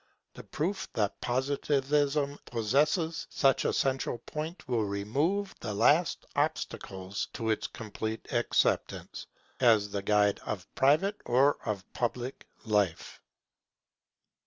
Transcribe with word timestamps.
The 0.33 0.41
proof 0.43 0.91
that 0.93 1.21
Positivism 1.21 2.39
possesses 2.45 3.27
such 3.29 3.65
a 3.65 3.71
central 3.71 4.17
point 4.17 4.67
will 4.67 4.83
remove 4.83 5.53
the 5.59 5.75
last 5.75 6.25
obstacles 6.35 7.27
to 7.33 7.51
its 7.51 7.67
complete 7.67 8.25
acceptance, 8.33 9.27
as 9.59 9.91
the 9.91 10.01
guide 10.01 10.39
of 10.43 10.65
private 10.73 11.21
or 11.23 11.59
of 11.67 11.85
public 11.93 12.47
life. 12.65 13.21